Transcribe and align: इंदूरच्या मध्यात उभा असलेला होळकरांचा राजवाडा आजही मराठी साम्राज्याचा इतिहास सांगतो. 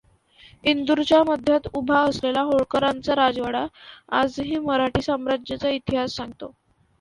इंदूरच्या 0.63 1.21
मध्यात 1.23 1.67
उभा 1.73 1.99
असलेला 2.03 2.41
होळकरांचा 2.43 3.15
राजवाडा 3.15 3.65
आजही 4.21 4.57
मराठी 4.59 5.01
साम्राज्याचा 5.01 5.69
इतिहास 5.69 6.15
सांगतो. 6.15 6.51